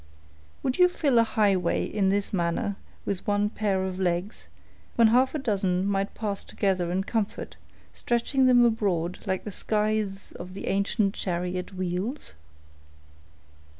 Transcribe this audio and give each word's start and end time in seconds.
"Would 0.63 0.79
you 0.79 0.89
fill 0.89 1.19
a 1.19 1.23
highway, 1.23 1.83
in 1.85 2.09
this 2.09 2.33
manner, 2.33 2.75
with 3.05 3.27
one 3.27 3.51
pair 3.51 3.83
of 3.83 3.99
legs, 3.99 4.47
when 4.95 5.09
half 5.09 5.35
a 5.35 5.37
dozen 5.37 5.85
might 5.85 6.15
pass 6.15 6.43
together 6.43 6.91
in 6.91 7.03
comfort, 7.03 7.55
stretching 7.93 8.47
them 8.47 8.65
abroad 8.65 9.19
like 9.27 9.43
the 9.43 9.51
scythes 9.51 10.31
of 10.31 10.55
the 10.55 10.69
ancient 10.69 11.13
chariot 11.13 11.73
wheels?" 11.75 12.33